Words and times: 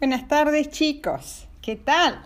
Buenas 0.00 0.28
tardes 0.28 0.70
chicos, 0.70 1.48
¿qué 1.60 1.74
tal? 1.74 2.22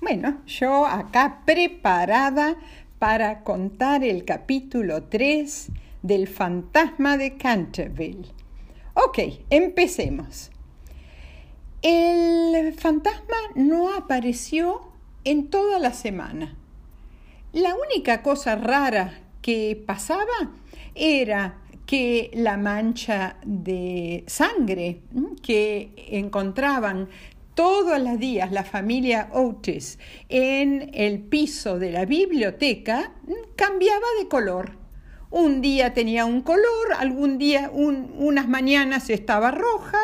Bueno, 0.00 0.42
yo 0.48 0.84
acá 0.84 1.42
preparada 1.46 2.56
para 2.98 3.44
contar 3.44 4.02
el 4.02 4.24
capítulo 4.24 5.04
3 5.04 5.68
del 6.02 6.26
fantasma 6.26 7.16
de 7.16 7.36
Canterville. 7.36 8.26
Ok, 8.94 9.20
empecemos. 9.48 10.50
El 11.82 12.72
fantasma 12.72 13.36
no 13.54 13.94
apareció 13.94 14.90
en 15.22 15.50
toda 15.50 15.78
la 15.78 15.92
semana. 15.92 16.56
La 17.52 17.76
única 17.76 18.24
cosa 18.24 18.56
rara 18.56 19.20
que 19.40 19.80
pasaba 19.86 20.50
era 20.96 21.60
que 21.86 22.32
la 22.34 22.56
mancha 22.56 23.36
de 23.46 24.24
sangre 24.26 25.00
que 25.40 25.92
encontraban 26.10 27.08
todos 27.54 28.00
los 28.00 28.18
días 28.20 28.52
la 28.52 28.62
familia 28.62 29.30
Otis 29.32 29.98
en 30.28 30.90
el 30.94 31.18
piso 31.18 31.78
de 31.78 31.90
la 31.90 32.04
biblioteca 32.04 33.12
cambiaba 33.56 34.06
de 34.20 34.28
color. 34.28 34.78
Un 35.30 35.60
día 35.60 35.92
tenía 35.92 36.24
un 36.24 36.42
color, 36.42 36.94
algún 36.96 37.36
día, 37.36 37.70
unas 37.74 38.48
mañanas 38.48 39.10
estaba 39.10 39.50
roja, 39.50 39.98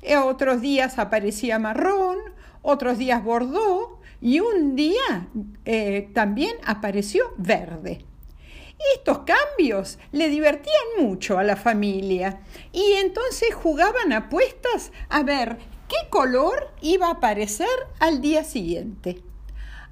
eh, 0.00 0.16
otros 0.16 0.60
días 0.60 0.98
aparecía 0.98 1.58
marrón, 1.58 2.16
otros 2.62 2.98
días 2.98 3.22
bordó 3.22 4.00
y 4.20 4.40
un 4.40 4.74
día 4.74 5.28
eh, 5.66 6.08
también 6.14 6.56
apareció 6.64 7.34
verde. 7.36 8.04
Estos 8.94 9.20
cambios 9.20 9.98
le 10.12 10.28
divertían 10.28 10.74
mucho 10.98 11.38
a 11.38 11.44
la 11.44 11.56
familia 11.56 12.40
y 12.72 12.92
entonces 12.94 13.54
jugaban 13.54 14.12
apuestas 14.12 14.92
a 15.08 15.22
ver 15.22 15.58
qué 15.88 16.08
color 16.10 16.70
iba 16.82 17.08
a 17.08 17.12
aparecer 17.12 17.68
al 18.00 18.20
día 18.20 18.44
siguiente. 18.44 19.22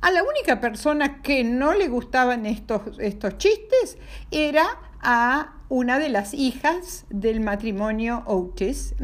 A 0.01 0.11
la 0.11 0.23
única 0.23 0.61
persona 0.61 1.23
que 1.23 1.45
no 1.45 1.73
le 1.73 1.89
gustaban 1.89 2.45
estos, 2.45 2.99
estos 2.99 3.39
chistes 3.39 3.97
era 4.31 4.67
a 5.01 5.55
una 5.69 5.99
de 5.99 6.11
las 6.11 6.35
hijas 6.35 7.07
del 7.09 7.41
matrimonio 7.41 8.23
Otis, 8.27 8.95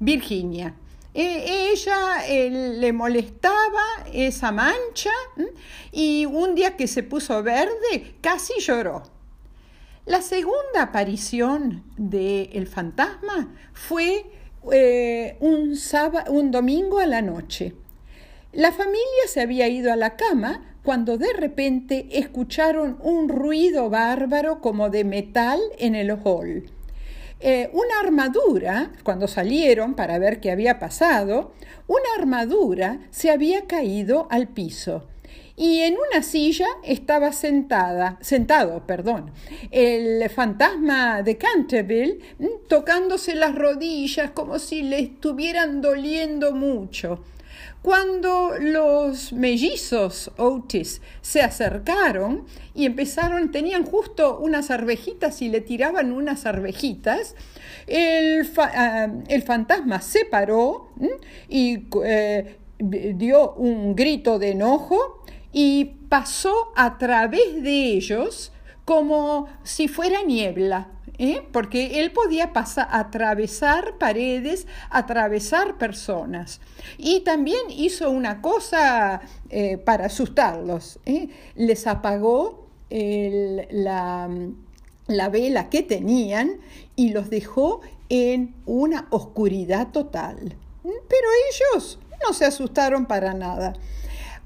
Virginia. 0.00 0.74
E, 1.14 1.70
ella 1.70 2.22
le 2.28 2.92
molestaba 2.92 3.84
esa 4.12 4.50
mancha 4.50 5.12
y 5.92 6.26
un 6.26 6.54
día 6.54 6.76
que 6.76 6.86
se 6.86 7.02
puso 7.02 7.42
verde 7.42 8.16
casi 8.20 8.54
lloró. 8.60 9.17
La 10.08 10.22
segunda 10.22 10.80
aparición 10.80 11.84
del 11.98 12.66
fantasma 12.66 13.54
fue 13.74 14.24
eh, 14.72 15.36
un, 15.40 15.74
un 16.28 16.50
domingo 16.50 16.98
a 16.98 17.04
la 17.04 17.20
noche. 17.20 17.74
La 18.54 18.72
familia 18.72 19.26
se 19.26 19.42
había 19.42 19.68
ido 19.68 19.92
a 19.92 19.96
la 19.96 20.16
cama 20.16 20.76
cuando 20.82 21.18
de 21.18 21.34
repente 21.34 22.08
escucharon 22.10 22.96
un 23.02 23.28
ruido 23.28 23.90
bárbaro 23.90 24.62
como 24.62 24.88
de 24.88 25.04
metal 25.04 25.60
en 25.78 25.94
el 25.94 26.10
hall. 26.24 26.70
Eh, 27.40 27.68
una 27.74 28.00
armadura, 28.02 28.92
cuando 29.02 29.28
salieron 29.28 29.94
para 29.94 30.18
ver 30.18 30.40
qué 30.40 30.50
había 30.50 30.78
pasado, 30.78 31.52
una 31.86 32.08
armadura 32.18 33.00
se 33.10 33.30
había 33.30 33.66
caído 33.66 34.26
al 34.30 34.48
piso 34.48 35.06
y 35.58 35.80
en 35.80 35.96
una 35.96 36.22
silla 36.22 36.68
estaba 36.84 37.32
sentada, 37.32 38.16
sentado, 38.20 38.86
perdón, 38.86 39.32
el 39.72 40.30
fantasma 40.30 41.22
de 41.24 41.36
Canterville 41.36 42.20
mm, 42.38 42.68
tocándose 42.68 43.34
las 43.34 43.56
rodillas 43.56 44.30
como 44.30 44.60
si 44.60 44.82
le 44.82 45.00
estuvieran 45.00 45.80
doliendo 45.80 46.52
mucho. 46.52 47.24
Cuando 47.82 48.52
los 48.60 49.32
mellizos 49.32 50.30
Otis 50.36 51.00
se 51.22 51.42
acercaron 51.42 52.44
y 52.74 52.86
empezaron, 52.86 53.50
tenían 53.50 53.84
justo 53.84 54.38
unas 54.38 54.70
arvejitas 54.70 55.42
y 55.42 55.48
le 55.48 55.60
tiraban 55.60 56.12
unas 56.12 56.46
arvejitas, 56.46 57.34
el, 57.88 58.48
ah, 58.58 59.08
fantasma 59.44 60.00
se 60.02 60.24
paró 60.24 60.90
mm, 60.96 61.06
y 61.48 61.88
eh, 62.04 62.58
dio 62.78 63.54
un 63.54 63.96
grito 63.96 64.38
de 64.38 64.50
enojo 64.50 65.18
y 65.52 65.96
pasó 66.08 66.72
a 66.76 66.98
través 66.98 67.62
de 67.62 67.92
ellos 67.92 68.52
como 68.84 69.48
si 69.64 69.88
fuera 69.88 70.22
niebla, 70.22 70.88
¿eh? 71.18 71.42
porque 71.52 72.00
él 72.00 72.12
podía 72.12 72.52
pasar, 72.52 72.88
atravesar 72.90 73.98
paredes, 73.98 74.66
atravesar 74.90 75.76
personas. 75.76 76.60
Y 76.96 77.20
también 77.20 77.60
hizo 77.68 78.10
una 78.10 78.40
cosa 78.40 79.20
eh, 79.50 79.76
para 79.76 80.06
asustarlos, 80.06 81.00
¿eh? 81.04 81.28
les 81.54 81.86
apagó 81.86 82.66
la, 82.90 84.30
la 85.06 85.28
vela 85.28 85.68
que 85.68 85.82
tenían 85.82 86.60
y 86.96 87.10
los 87.10 87.28
dejó 87.28 87.82
en 88.08 88.54
una 88.64 89.06
oscuridad 89.10 89.88
total. 89.88 90.56
Pero 90.82 91.28
ellos 91.50 91.98
no 92.26 92.32
se 92.32 92.46
asustaron 92.46 93.06
para 93.06 93.34
nada. 93.34 93.74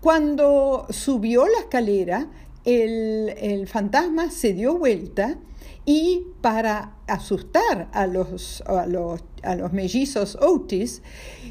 Cuando 0.02 0.88
subió 0.90 1.46
la 1.46 1.60
escalera, 1.60 2.26
el, 2.64 3.68
fantasma 3.68 4.32
se 4.32 4.52
dio 4.52 4.76
vuelta 4.76 5.38
y 5.86 6.26
para 6.40 6.96
asustar 7.06 7.88
a 7.92 8.08
los, 8.08 8.64
a 8.66 8.86
los, 8.86 9.72
mellizos 9.72 10.36
Otis, 10.40 11.02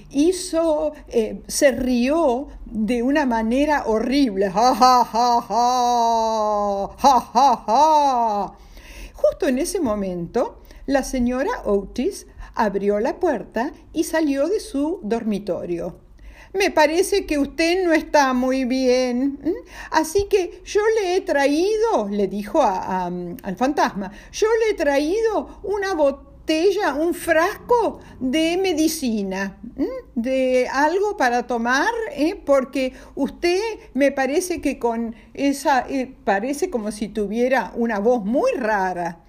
hizo, 0.10 0.92
eh, 1.08 1.42
se 1.48 1.72
rió 1.72 2.50
de 2.66 3.04
una 3.04 3.26
manera 3.26 3.86
horrible. 3.86 4.50
Ja, 4.50 4.76
ja, 4.76 5.06
ja, 5.06 5.42
ja, 5.48 6.90
ja, 6.98 7.20
ja, 7.22 7.64
ja. 7.66 8.54
Justo 9.14 9.48
en 9.48 9.60
ese 9.60 9.80
momento, 9.80 10.62
la 10.88 11.04
señora 11.04 11.52
Otis 11.64 12.28
abrió 12.54 13.00
la 13.00 13.18
puerta 13.18 13.72
y 13.94 14.04
salió 14.04 14.50
de 14.50 14.60
su 14.60 15.00
dormitorio 15.04 16.11
me 16.54 16.70
parece 16.72 17.26
que 17.26 17.38
usted 17.38 17.86
no 17.86 17.94
está 17.94 18.34
muy 18.34 18.66
bien. 18.66 19.40
Así 19.90 20.28
que 20.30 20.62
yo 20.66 20.82
le 21.00 21.16
he 21.16 21.22
traído, 21.22 22.08
le 22.10 22.28
dijo 22.28 22.62
al 22.62 23.56
fantasma, 23.58 24.12
yo 24.32 24.48
le 24.60 24.72
he 24.72 24.74
traído 24.74 25.60
una 25.64 25.94
botella, 25.94 26.96
un 26.96 27.14
frasco 27.14 28.00
de 28.20 28.58
medicina, 28.62 29.58
de 30.16 30.68
algo 30.72 31.16
para 31.16 31.48
tomar, 31.48 31.92
¿eh? 32.16 32.36
porque 32.36 32.94
usted 33.16 33.62
me 33.94 34.12
parece 34.12 34.60
que 34.60 34.78
con 34.78 35.16
esa, 35.34 35.86
eh, 35.88 36.14
parece 36.24 36.70
como 36.70 36.92
si 36.92 37.08
tuviera 37.08 37.72
una 37.76 38.00
voz 38.00 38.26
muy 38.26 38.52
rara. 38.52 39.20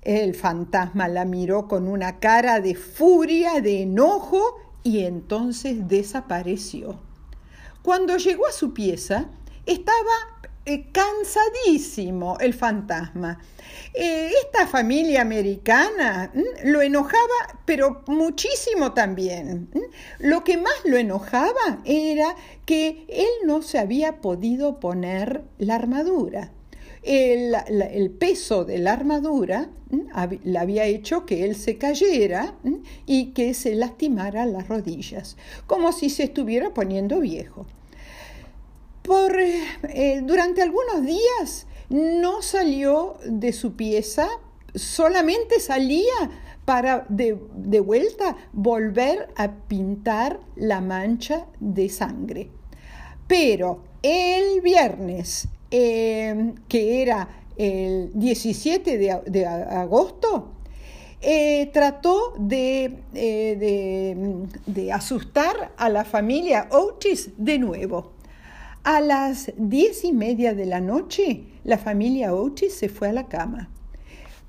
El 0.00 0.34
fantasma 0.34 1.06
la 1.06 1.24
miró 1.24 1.68
con 1.68 1.86
una 1.86 2.18
cara 2.18 2.60
de 2.60 2.74
furia, 2.74 3.60
de 3.60 3.82
enojo 3.82 4.71
y 4.82 5.04
entonces 5.04 5.88
desapareció. 5.88 7.00
Cuando 7.82 8.16
llegó 8.16 8.46
a 8.46 8.52
su 8.52 8.72
pieza, 8.72 9.26
estaba 9.66 10.42
eh, 10.64 10.90
cansadísimo 10.92 12.36
el 12.38 12.54
fantasma. 12.54 13.40
Eh, 13.94 14.30
esta 14.44 14.66
familia 14.66 15.20
americana 15.22 16.32
lo 16.64 16.80
enojaba, 16.80 17.60
pero 17.64 18.02
muchísimo 18.06 18.92
también. 18.92 19.68
Lo 20.20 20.44
que 20.44 20.56
más 20.56 20.74
lo 20.84 20.96
enojaba 20.96 21.80
era 21.84 22.36
que 22.64 23.06
él 23.08 23.46
no 23.46 23.62
se 23.62 23.78
había 23.78 24.20
podido 24.20 24.78
poner 24.78 25.42
la 25.58 25.74
armadura 25.74 26.52
el, 27.02 28.10
peso 28.18 28.64
de 28.64 28.78
la 28.78 28.92
armadura 28.92 29.70
le 30.44 30.58
había 30.58 30.84
hecho 30.84 31.26
que 31.26 31.44
él 31.44 31.54
se 31.56 31.78
cayera 31.78 32.54
y 33.06 33.32
que 33.32 33.54
se 33.54 33.74
lastimara 33.74 34.46
las 34.46 34.68
rodillas, 34.68 35.36
como 35.66 35.92
si 35.92 36.10
se 36.10 36.24
estuviera 36.24 36.72
poniendo 36.74 37.20
viejo. 37.20 37.66
Por, 39.02 39.36
eh, 39.38 40.22
durante 40.24 40.62
algunos 40.62 41.04
días 41.04 41.66
no 41.88 42.40
salió 42.40 43.16
de 43.26 43.52
su 43.52 43.74
pieza, 43.74 44.28
solamente 44.74 45.60
salía 45.60 46.30
para 46.64 47.04
de, 47.08 47.38
de, 47.56 47.80
vuelta 47.80 48.36
volver 48.52 49.28
a 49.36 49.50
pintar 49.66 50.40
la 50.54 50.80
mancha 50.80 51.46
de 51.58 51.88
sangre. 51.88 52.50
Pero 53.26 53.82
el 54.02 54.60
viernes 54.60 55.48
Em, 55.74 56.54
que 56.68 57.00
era 57.00 57.30
el 57.56 58.10
17 58.12 58.98
de, 58.98 59.46
agosto, 59.46 60.52
eh, 61.22 61.70
trató 61.72 62.34
eh, 62.50 62.90
de, 63.14 64.48
de, 64.66 64.92
asustar 64.92 65.72
a 65.78 65.88
la 65.88 66.04
familia 66.04 66.68
Otis 66.70 67.30
de 67.38 67.58
nuevo. 67.58 68.12
A 68.84 69.00
las 69.00 69.50
diez 69.56 70.04
y 70.04 70.12
media 70.12 70.52
de 70.52 70.66
la 70.66 70.82
noche, 70.82 71.44
la 71.64 71.78
familia 71.78 72.34
Otis 72.34 72.74
se 72.74 72.90
fue 72.90 73.08
a 73.08 73.12
la 73.14 73.28
cama. 73.28 73.70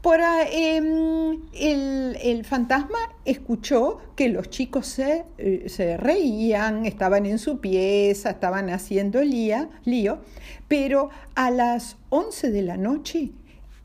Em, 0.06 1.40
el, 1.54 2.44
fantasma 2.46 2.98
escuchó 3.24 4.00
que 4.18 4.28
los 4.28 4.50
chicos 4.50 4.86
se, 4.86 5.24
eh, 5.38 5.64
se, 5.68 5.96
reían, 5.96 6.86
estaban 6.86 7.26
en 7.26 7.40
su 7.40 7.60
pieza, 7.60 8.32
estaban 8.32 8.70
haciendo 8.70 9.22
lío, 9.22 10.20
pero 10.68 11.10
a 11.36 11.52
las 11.52 11.96
11 12.10 12.52
de 12.52 12.62
la 12.64 12.76
noche 12.76 13.32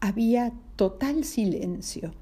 había 0.00 0.52
total 0.74 1.24
silencio. 1.24 2.12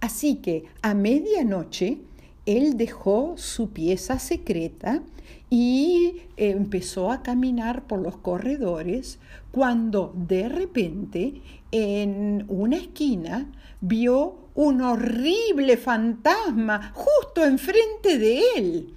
Así 0.00 0.36
que 0.36 0.64
a 0.82 0.94
medianoche 0.94 1.98
él 2.46 2.76
dejó 2.76 3.34
su 3.36 3.70
pieza 3.70 4.18
secreta 4.18 5.02
y 5.50 6.22
empezó 6.36 7.10
a 7.10 7.22
caminar 7.22 7.86
por 7.86 8.00
los 8.00 8.16
corredores 8.16 9.18
cuando 9.50 10.12
de 10.14 10.48
repente 10.48 11.40
en 11.70 12.44
una 12.48 12.76
esquina 12.76 13.50
vio 13.80 14.36
un 14.54 14.82
horrible 14.82 15.76
fantasma 15.76 16.92
justo 16.94 17.44
enfrente 17.44 18.18
de 18.18 18.42
él. 18.56 18.94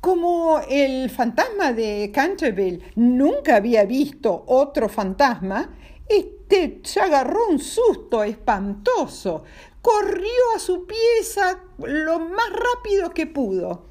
Como 0.00 0.60
el 0.68 1.10
fantasma 1.10 1.72
de 1.72 2.10
Canterville 2.12 2.80
nunca 2.94 3.56
había 3.56 3.84
visto 3.84 4.44
otro 4.46 4.88
fantasma, 4.88 5.74
este 6.08 6.80
se 6.84 7.00
agarró 7.00 7.48
un 7.48 7.58
susto 7.58 8.22
espantoso, 8.22 9.42
corrió 9.82 10.42
a 10.54 10.58
su 10.60 10.86
pieza 10.86 11.35
lo 11.78 12.18
más 12.20 12.50
rápido 12.50 13.10
que 13.10 13.26
pudo. 13.26 13.84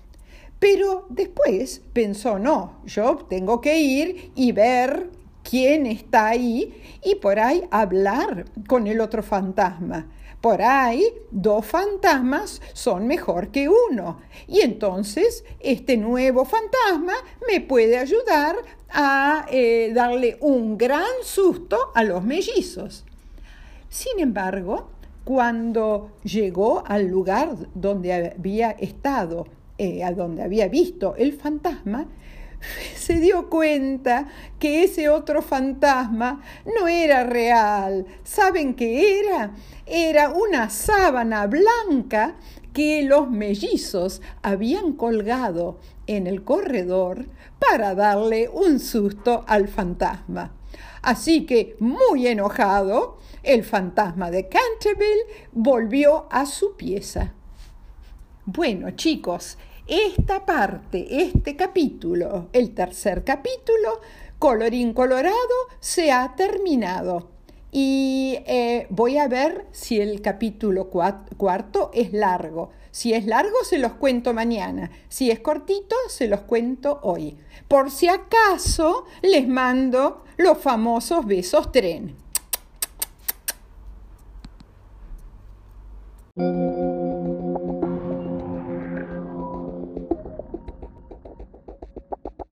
Pero 0.60 1.06
después 1.10 1.82
pensó, 1.94 2.40
no, 2.40 2.82
yo 2.86 3.18
tengo 3.30 3.62
que 3.62 3.78
ir 3.78 4.32
y 4.36 4.52
ver 4.52 5.10
quién 5.44 5.86
está 5.86 6.28
ahí 6.28 6.82
y 7.04 7.16
por 7.16 7.40
ahí 7.40 7.68
hablar 7.72 8.46
con 8.68 8.88
el 8.88 9.00
otro 9.02 9.22
fantasma. 9.22 10.08
Por 10.42 10.62
ahí 10.62 11.04
dos 11.32 11.66
fantasmas 11.66 12.62
son 12.74 13.08
mejor 13.08 13.50
que 13.50 13.68
uno. 13.68 14.22
Y 14.48 14.62
entonces 14.62 15.44
este 15.60 15.98
nuevo 15.98 16.46
fantasma 16.46 17.14
me 17.48 17.62
puede 17.62 17.98
ayudar 17.98 18.56
a 18.90 19.46
eh, 19.50 19.92
darle 19.94 20.38
un 20.42 20.78
gran 20.78 21.12
susto 21.24 21.92
a 21.96 22.04
los 22.04 22.24
mellizos. 22.24 23.06
Sin 23.90 24.20
embargo, 24.20 24.90
cuando 25.26 26.12
llegó 26.24 26.84
al 26.86 27.08
lugar 27.08 27.58
donde 27.74 28.14
había 28.14 28.72
estado, 28.72 29.48
eh, 29.78 30.04
a 30.04 30.12
donde 30.12 30.44
había 30.44 30.70
visto 30.70 31.16
el 31.18 31.34
fantasma, 31.34 32.08
se 32.96 33.20
dio 33.20 33.50
cuenta 33.50 34.28
que 34.60 34.84
ese 34.84 35.10
otro 35.10 35.42
fantasma 35.42 36.42
no 36.80 36.88
era 36.88 37.24
real. 37.24 38.06
¿Saben 38.24 38.76
qué 38.76 39.20
era? 39.20 39.52
Era 39.86 40.30
una 40.30 40.70
sábana 40.70 41.48
blanca 41.48 42.36
que 42.76 43.04
los 43.04 43.32
mellizos 43.32 44.22
habían 44.44 44.92
colgado 44.94 45.80
en 46.08 46.28
el 46.28 46.44
corredor 46.44 47.26
para 47.58 47.96
darle 47.96 48.50
un 48.50 48.82
susto 48.82 49.46
al 49.48 49.70
fantasma. 49.70 50.54
Así 51.02 51.46
que, 51.46 51.78
muy 51.80 52.28
enojado, 52.28 53.18
el 53.44 53.64
fantasma 53.64 54.30
de 54.30 54.50
Canterville 54.50 55.48
volvió 55.54 56.28
a 56.30 56.46
su 56.46 56.76
pieza. 56.76 57.34
Bueno, 58.44 58.92
chicos, 58.92 59.58
esta 59.88 60.46
parte, 60.46 61.22
este 61.22 61.56
capítulo, 61.56 62.50
el 62.52 62.74
tercer 62.74 63.24
capítulo, 63.24 64.02
colorín 64.38 64.94
colorado, 64.94 65.56
se 65.80 66.12
ha 66.12 66.36
terminado. 66.36 67.35
Y 67.78 68.38
eh, 68.46 68.88
voy 68.90 69.18
a 69.18 69.28
ver 69.28 69.66
si 69.74 70.00
el 70.00 70.22
capítulo 70.22 70.90
cuarto 70.90 71.92
es 71.94 72.14
largo. 72.14 72.70
Si 72.90 73.14
es 73.14 73.26
largo, 73.26 73.66
se 73.66 73.80
los 73.80 73.96
cuento 73.96 74.34
mañana. 74.34 74.92
Si 75.10 75.30
es 75.30 75.42
cortito, 75.42 75.94
se 76.08 76.30
los 76.30 76.40
cuento 76.44 77.02
hoy. 77.04 77.38
Por 77.68 77.92
si 77.92 78.08
acaso, 78.08 79.04
les 79.22 79.46
mando 79.46 80.24
los 80.38 80.58
famosos 80.58 81.26
besos 81.26 81.74
tren. 81.74 82.16